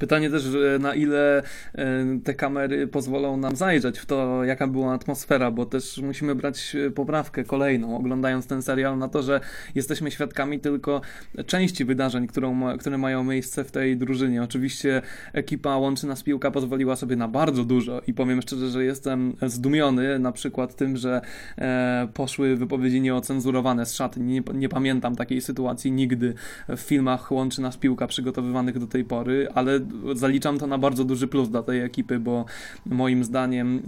Pytanie 0.01 0.29
też, 0.29 0.43
na 0.79 0.95
ile 0.95 1.43
e, 1.75 2.05
te 2.23 2.33
kamery 2.33 2.87
pozwolą 2.87 3.37
nam 3.37 3.55
zajrzeć 3.55 3.99
w 3.99 4.05
to, 4.05 4.43
jaka 4.43 4.67
była 4.67 4.93
atmosfera, 4.93 5.51
bo 5.51 5.65
też 5.65 5.97
musimy 5.97 6.35
brać 6.35 6.75
e, 6.75 6.91
poprawkę 6.91 7.43
kolejną, 7.43 7.97
oglądając 7.97 8.47
ten 8.51 8.61
serial, 8.61 8.97
na 8.97 9.07
to, 9.07 9.23
że 9.23 9.41
jesteśmy 9.75 10.11
świadkami 10.11 10.59
tylko 10.59 11.01
części 11.45 11.85
wydarzeń, 11.85 12.27
którą, 12.27 12.77
które 12.77 12.97
mają 12.97 13.23
miejsce 13.23 13.63
w 13.63 13.71
tej 13.71 13.97
drużynie. 13.97 14.43
Oczywiście 14.43 15.01
ekipa 15.33 15.77
Łączy 15.77 16.07
Nas 16.07 16.23
Piłka 16.23 16.51
pozwoliła 16.51 16.95
sobie 16.95 17.15
na 17.15 17.27
bardzo 17.27 17.65
dużo 17.65 18.01
i 18.07 18.13
powiem 18.13 18.41
szczerze, 18.41 18.69
że 18.69 18.83
jestem 18.83 19.35
zdumiony 19.41 20.19
na 20.19 20.31
przykład 20.31 20.75
tym, 20.75 20.97
że 20.97 21.21
e, 21.57 22.07
poszły 22.13 22.55
wypowiedzi 22.55 23.01
nieocenzurowane 23.01 23.85
z 23.85 23.93
szatni. 23.93 24.23
Nie, 24.23 24.41
nie 24.53 24.69
pamiętam 24.69 25.15
takiej 25.15 25.41
sytuacji 25.41 25.91
nigdy 25.91 26.33
w 26.69 26.79
filmach 26.79 27.31
Łączy 27.31 27.61
Nas 27.61 27.77
Piłka 27.77 28.07
przygotowywanych 28.07 28.79
do 28.79 28.87
tej 28.87 29.03
pory, 29.03 29.47
ale 29.55 29.79
zaliczam 30.13 30.59
to 30.59 30.67
na 30.67 30.77
bardzo 30.77 31.03
duży 31.05 31.27
plus 31.27 31.49
dla 31.49 31.63
tej 31.63 31.81
ekipy, 31.81 32.19
bo 32.19 32.45
moim 32.85 33.23
zdaniem 33.23 33.81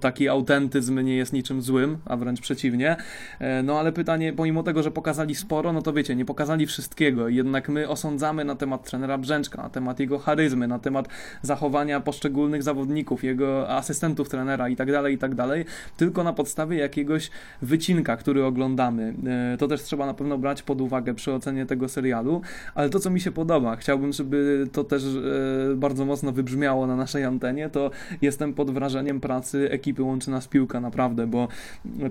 taki 0.00 0.28
autentyzm 0.28 1.00
nie 1.00 1.16
jest 1.16 1.32
niczym 1.32 1.62
złym, 1.62 1.98
a 2.04 2.16
wręcz 2.16 2.40
przeciwnie. 2.40 2.96
E, 3.40 3.64
No 3.64 3.78
ale 3.78 3.92
pomimo 4.36 4.62
tego, 4.62 4.82
że 4.82 4.90
pokazali 4.90 5.34
sporo, 5.34 5.72
no 5.72 5.82
to 5.82 5.92
wiecie, 5.92 6.16
nie 6.16 6.24
pokazali 6.24 6.66
wszystkiego. 6.66 7.28
Jednak 7.28 7.68
my 7.68 7.88
osądzamy 7.88 8.44
na 8.44 8.54
temat 8.54 8.84
trenera 8.90 9.18
Brzęczka, 9.18 9.62
na 9.62 9.70
temat 9.70 10.00
jego 10.00 10.18
charyzmy, 10.18 10.68
na 10.68 10.78
temat 10.78 11.08
zachowania 11.42 12.00
poszczególnych 12.00 12.62
zawodników, 12.62 13.24
jego 13.24 13.68
asystentów 13.68 14.28
trenera 14.28 14.68
i 14.68 14.76
tak 14.76 14.92
dalej, 14.92 15.14
i 15.14 15.18
tak 15.18 15.34
dalej, 15.34 15.64
tylko 15.96 16.24
na 16.24 16.32
podstawie 16.32 16.78
jakiegoś 16.78 17.30
wycinka, 17.62 18.16
który 18.16 18.44
oglądamy. 18.44 19.14
E, 19.54 19.56
To 19.58 19.68
też 19.68 19.82
trzeba 19.82 20.06
na 20.06 20.14
pewno 20.14 20.38
brać 20.38 20.62
pod 20.62 20.80
uwagę 20.80 21.14
przy 21.14 21.32
ocenie 21.32 21.66
tego 21.66 21.88
serialu, 21.88 22.40
ale 22.74 22.90
to, 22.90 23.00
co 23.00 23.10
mi 23.10 23.20
się 23.20 23.32
podoba, 23.32 23.76
chciałbym, 23.76 24.12
żeby 24.12 24.66
to 24.72 24.84
też 24.84 25.04
e, 25.04 25.76
bardzo 25.76 26.04
mocno 26.04 26.32
wybrzmiało 26.32 26.86
na 26.86 26.96
naszej 26.96 27.24
antenie, 27.24 27.70
to 27.70 27.90
jestem 28.22 28.54
pod 28.54 28.70
wrażeniem 28.70 29.20
pracy 29.20 29.70
ekipy 29.70 30.02
Łączy 30.02 30.30
Nas 30.30 30.48
Piłka, 30.48 30.80
naprawdę, 30.80 31.26
bo 31.26 31.48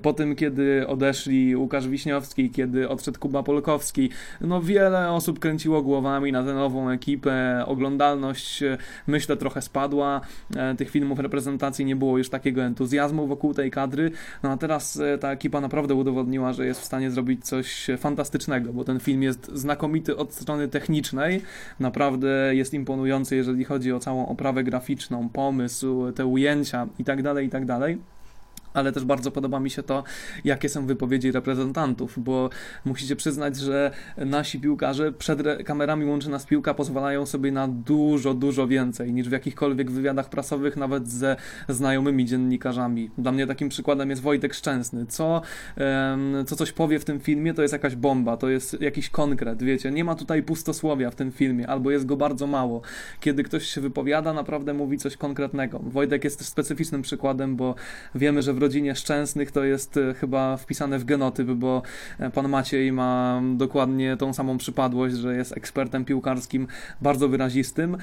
po 0.01 0.13
tym, 0.13 0.35
kiedy 0.35 0.87
odeszli 0.87 1.55
Łukasz 1.55 1.82
Wiśniowski, 1.87 2.49
kiedy 2.49 2.89
odszedł 2.89 3.19
Kuba 3.19 3.43
Polkowski, 3.43 4.09
no 4.41 4.61
wiele 4.61 5.11
osób 5.11 5.39
kręciło 5.39 5.81
głowami 5.81 6.31
na 6.31 6.43
tę 6.43 6.53
nową 6.53 6.89
ekipę, 6.89 7.63
oglądalność 7.65 8.63
e, 8.63 8.77
myślę 9.07 9.37
trochę 9.37 9.61
spadła, 9.61 10.21
e, 10.55 10.75
tych 10.75 10.89
filmów 10.89 11.19
reprezentacji 11.19 11.85
nie 11.85 11.95
było 11.95 12.17
już 12.17 12.29
takiego 12.29 12.63
entuzjazmu 12.63 13.27
wokół 13.27 13.53
tej 13.53 13.71
kadry, 13.71 14.11
no 14.43 14.51
a 14.51 14.57
teraz 14.57 14.99
e, 14.99 15.17
ta 15.17 15.31
ekipa 15.31 15.61
naprawdę 15.61 15.95
udowodniła, 15.95 16.53
że 16.53 16.65
jest 16.65 16.81
w 16.81 16.85
stanie 16.85 17.11
zrobić 17.11 17.45
coś 17.45 17.87
fantastycznego, 17.97 18.73
bo 18.73 18.83
ten 18.83 18.99
film 18.99 19.23
jest 19.23 19.51
znakomity 19.53 20.17
od 20.17 20.33
strony 20.33 20.67
technicznej, 20.67 21.41
naprawdę 21.79 22.55
jest 22.55 22.73
imponujący, 22.73 23.35
jeżeli 23.35 23.63
chodzi 23.63 23.91
o 23.91 23.99
całą 23.99 24.27
oprawę 24.27 24.63
graficzną, 24.63 25.29
pomysł, 25.29 26.11
te 26.11 26.25
ujęcia 26.25 26.87
i 26.99 27.03
tak 27.03 27.21
dalej, 27.21 27.47
i 27.47 27.49
tak 27.49 27.65
dalej. 27.65 27.97
Ale 28.73 28.91
też 28.91 29.05
bardzo 29.05 29.31
podoba 29.31 29.59
mi 29.59 29.69
się 29.69 29.83
to, 29.83 30.03
jakie 30.43 30.69
są 30.69 30.85
wypowiedzi 30.85 31.31
reprezentantów, 31.31 32.23
bo 32.23 32.49
musicie 32.85 33.15
przyznać, 33.15 33.57
że 33.57 33.91
nasi 34.17 34.59
piłkarze 34.59 35.11
przed 35.11 35.63
kamerami 35.65 36.05
łączy 36.05 36.29
nas 36.29 36.45
piłka 36.45 36.73
pozwalają 36.73 37.25
sobie 37.25 37.51
na 37.51 37.67
dużo, 37.67 38.33
dużo 38.33 38.67
więcej 38.67 39.13
niż 39.13 39.29
w 39.29 39.31
jakichkolwiek 39.31 39.91
wywiadach 39.91 40.29
prasowych, 40.29 40.77
nawet 40.77 41.07
ze 41.07 41.35
znajomymi 41.69 42.25
dziennikarzami. 42.25 43.09
Dla 43.17 43.31
mnie 43.31 43.47
takim 43.47 43.69
przykładem 43.69 44.09
jest 44.09 44.21
Wojtek 44.21 44.53
Szczęsny. 44.53 45.05
Co, 45.05 45.41
co 46.47 46.55
coś 46.55 46.71
powie 46.71 46.99
w 46.99 47.05
tym 47.05 47.19
filmie, 47.19 47.53
to 47.53 47.61
jest 47.61 47.71
jakaś 47.71 47.95
bomba, 47.95 48.37
to 48.37 48.49
jest 48.49 48.81
jakiś 48.81 49.09
konkret, 49.09 49.63
wiecie. 49.63 49.91
Nie 49.91 50.03
ma 50.03 50.15
tutaj 50.15 50.43
pustosłowia 50.43 51.11
w 51.11 51.15
tym 51.15 51.31
filmie, 51.31 51.67
albo 51.67 51.91
jest 51.91 52.05
go 52.05 52.17
bardzo 52.17 52.47
mało. 52.47 52.81
Kiedy 53.19 53.43
ktoś 53.43 53.65
się 53.65 53.81
wypowiada, 53.81 54.33
naprawdę 54.33 54.73
mówi 54.73 54.97
coś 54.97 55.17
konkretnego. 55.17 55.79
Wojtek 55.79 56.23
jest 56.23 56.39
też 56.39 56.47
specyficznym 56.47 57.01
przykładem, 57.01 57.55
bo 57.55 57.75
wiemy, 58.15 58.41
że 58.41 58.53
w 58.53 58.62
rodzinie 58.63 58.95
Szczęsnych 58.95 59.51
to 59.51 59.63
jest 59.63 59.97
e, 59.97 60.13
chyba 60.13 60.57
wpisane 60.57 60.99
w 60.99 61.05
genotyp, 61.05 61.47
bo 61.47 61.81
e, 62.19 62.29
pan 62.29 62.49
Maciej 62.49 62.91
ma 62.91 63.41
dokładnie 63.55 64.17
tą 64.17 64.33
samą 64.33 64.57
przypadłość, 64.57 65.15
że 65.15 65.35
jest 65.35 65.57
ekspertem 65.57 66.05
piłkarskim 66.05 66.67
bardzo 67.01 67.29
wyrazistym. 67.29 67.97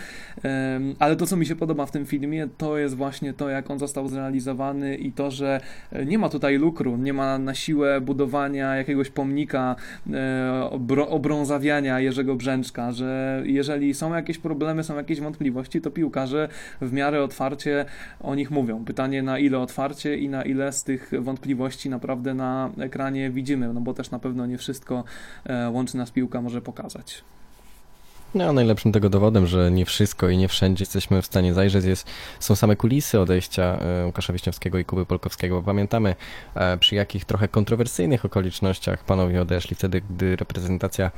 Ale 0.99 1.17
to, 1.17 1.27
co 1.27 1.37
mi 1.37 1.47
się 1.47 1.57
podoba 1.57 1.87
w 1.87 1.91
tym 1.91 2.07
filmie, 2.07 2.49
to 2.59 2.79
jest 2.79 2.97
właśnie 2.97 3.33
to, 3.33 3.49
jak 3.49 3.71
on 3.71 3.79
został 3.79 4.09
zrealizowany 4.09 4.97
i 4.97 5.13
to, 5.13 5.31
że 5.31 5.61
e, 5.93 6.07
nie 6.07 6.19
ma 6.19 6.29
tutaj 6.29 6.59
lukru, 6.59 6.97
nie 6.97 7.13
ma 7.13 7.39
na 7.39 7.55
siłę 7.55 8.01
budowania 8.01 8.77
jakiegoś 8.77 9.11
pomnika, 9.11 9.77
obrązawiania 11.09 12.01
Jerzego 12.01 12.35
Brzęczka, 12.35 12.93
że 12.93 13.43
jeżeli 13.47 13.95
są 13.95 14.15
jakieś 14.15 14.39
problemy, 14.39 14.85
są 14.85 14.97
jakieś 14.97 15.21
wątpliwości, 15.21 15.81
to 15.81 15.91
piłkarze 15.91 16.49
w 16.81 16.93
miarę 16.93 17.23
otwarcie 17.23 17.85
o 18.21 18.35
nich 18.35 18.51
mówią. 18.51 18.85
Pytanie 18.85 19.23
na 19.23 19.39
ile 19.39 19.59
otwarcie 19.59 20.17
i 20.17 20.29
na 20.29 20.43
z 20.73 20.85
tych 20.85 21.11
wątpliwości 21.21 21.91
naprawdę 21.91 22.35
na 22.35 22.71
ekranie 22.79 23.31
widzimy, 23.31 23.73
no 23.75 23.81
bo 23.81 23.95
też 23.95 24.11
na 24.11 24.19
pewno 24.19 24.47
nie 24.47 24.59
wszystko 24.59 25.05
e, 25.45 25.71
łączy 25.71 25.97
nas 25.97 26.11
piłka 26.11 26.43
może 26.43 26.63
pokazać. 26.63 27.25
No, 28.35 28.53
najlepszym 28.53 28.93
tego 28.93 29.11
dowodem, 29.11 29.47
że 29.47 29.71
nie 29.71 29.87
wszystko 29.87 30.29
i 30.29 30.37
nie 30.37 30.49
wszędzie 30.49 30.83
jesteśmy 30.83 31.23
w 31.23 31.27
stanie 31.27 31.55
zajrzeć, 31.55 31.85
jest, 31.85 32.07
są 32.41 32.57
same 32.57 32.77
kulisy 32.77 33.21
odejścia 33.21 33.63
e, 33.63 34.07
Łukasza 34.07 34.33
Wiśniowskiego 34.33 34.79
i 34.79 34.85
Kuby 34.85 35.07
Polkowskiego. 35.07 35.63
Pamiętamy, 35.63 36.15
e, 36.55 36.79
przy 36.79 36.95
jakich 36.95 37.25
trochę 37.25 37.49
kontrowersyjnych 37.49 38.25
okolicznościach 38.25 39.05
panowie 39.05 39.43
odeszli, 39.43 39.77
wtedy, 39.77 40.03
gdy 40.11 40.37
reprezentacja 40.37 41.11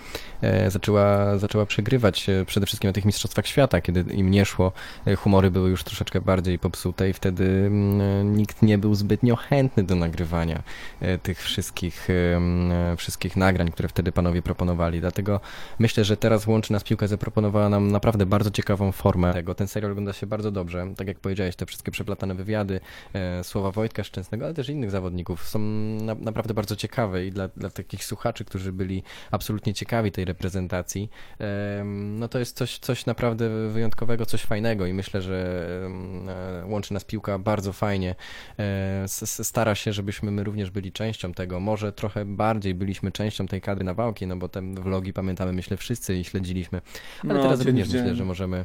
e, 0.43 0.71
zaczęła, 0.71 1.39
zaczęła 1.39 1.67
przegrywać, 1.67 2.27
przede 2.47 2.67
wszystkim 2.67 2.89
na 2.89 2.93
tych 2.93 3.05
Mistrzostwach 3.05 3.47
Świata, 3.47 3.81
kiedy 3.81 4.15
im 4.15 4.31
nie 4.31 4.45
szło, 4.45 4.73
humory 5.19 5.51
były 5.51 5.71
już 5.71 5.85
troszeczkę 5.85 6.21
bardziej 6.21 6.59
popsute 6.59 7.09
i 7.09 7.13
wtedy 7.13 7.45
mm, 7.45 8.37
nikt 8.37 8.63
nie 8.63 8.79
był 8.79 8.95
zbytnio 8.95 9.37
chętny 9.37 9.83
do 9.83 9.95
nagrywania 9.95 10.63
tych 11.23 11.43
wszystkich, 11.43 12.09
wszystkich 12.97 13.37
nagrań, 13.37 13.71
które 13.71 13.89
wtedy 13.89 14.13
panowie 14.13 14.43
proponowali. 14.43 15.01
Dlatego 15.01 15.41
Myślę, 15.79 16.05
że 16.05 16.17
teraz 16.17 16.47
łączy 16.47 16.73
nas 16.73 16.85
piłka 16.85 17.02
zaproponowała 17.09 17.69
nam 17.69 17.93
naprawdę 17.93 18.27
bardzo 18.27 18.51
ciekawą 18.51 18.93
formę 18.93 19.33
tego. 19.33 19.55
Ten 19.55 19.69
serial 19.69 19.91
ogląda 19.93 20.13
się 20.13 20.27
bardzo 20.27 20.51
dobrze. 20.51 20.87
Tak 20.97 21.09
jak 21.09 21.19
powiedziałeś, 21.21 21.57
te 21.57 21.67
wszystkie 21.67 21.93
przeplatane 21.93 22.35
wywiady, 22.35 22.81
e, 23.13 23.45
słowa 23.45 23.71
Wojtka 23.71 24.05
Szczęsnego, 24.05 24.45
ale 24.45 24.55
też 24.55 24.69
innych 24.69 24.91
zawodników 24.91 25.49
są 25.49 25.59
na, 25.59 26.15
naprawdę 26.15 26.55
bardzo 26.55 26.77
ciekawe 26.77 27.27
i 27.27 27.31
dla, 27.31 27.49
dla 27.49 27.71
takich 27.71 28.05
słuchaczy, 28.05 28.45
którzy 28.45 28.73
byli 28.73 29.03
absolutnie 29.31 29.75
ciekawi 29.75 30.13
tej 30.13 30.25
reprezentacji, 30.25 31.11
em, 31.39 32.19
no 32.19 32.29
to 32.29 32.39
jest 32.39 32.57
coś, 32.57 32.79
coś 32.79 33.07
naprawdę 33.07 33.69
wyjątkowego, 33.69 34.27
coś 34.27 34.43
fajnego 34.43 34.87
i 34.87 34.93
myślę, 34.93 35.23
że 35.23 35.63
e, 36.63 36.67
łączy 36.67 36.95
nas 36.95 37.05
piłka 37.05 37.39
bardzo 37.39 37.73
fajnie. 37.73 38.15
E, 38.59 39.03
s- 39.05 39.47
Stara 39.49 39.75
się, 39.75 39.93
żebyśmy 39.93 40.31
my 40.31 40.45
również 40.45 40.71
byli 40.71 40.93
częścią 40.93 41.33
tego. 41.33 41.61
Może 41.61 41.93
trochę 41.93 42.25
bardziej 42.25 42.75
byliśmy 42.75 43.13
częścią 43.13 43.47
tej 43.47 43.61
kadry 43.61 43.85
nawałki, 43.85 44.27
no 44.27 44.37
bo 44.37 44.49
te 44.49 44.63
vlogi 44.75 45.13
pamiętamy, 45.13 45.53
myślę, 45.53 45.77
wszyscy 45.77 46.17
i 46.17 46.25
śledziliśmy. 46.25 46.81
Ale 47.25 47.35
No, 47.35 47.43
teraz 47.43 47.61
również 47.61 47.89
myślę, 47.89 48.15
że 48.15 48.25
możemy 48.25 48.65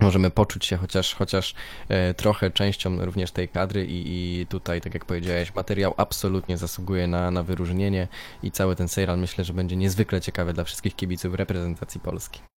możemy 0.00 0.30
poczuć 0.30 0.66
się 0.66 0.76
chociaż, 0.76 1.14
chociaż 1.14 1.54
e, 1.88 2.14
trochę 2.14 2.50
częścią 2.50 3.04
również 3.04 3.30
tej 3.30 3.48
kadry 3.48 3.86
i, 3.86 4.02
i 4.40 4.46
tutaj, 4.46 4.80
tak 4.80 4.94
jak 4.94 5.04
powiedziałeś, 5.04 5.54
materiał 5.54 5.94
absolutnie 5.96 6.58
zasługuje 6.58 7.06
na, 7.06 7.30
na 7.30 7.42
wyróżnienie 7.42 8.08
i 8.42 8.50
cały 8.50 8.76
ten 8.76 8.88
serial 8.88 9.18
myślę, 9.18 9.44
że 9.44 9.52
będzie 9.52 9.76
niezwykle 9.76 10.20
ciekawy 10.20 10.52
dla 10.52 10.64
wszystkich 10.64 10.96
kibiców 10.96 11.34
reprezentacji 11.34 12.00
Polski. 12.00 12.40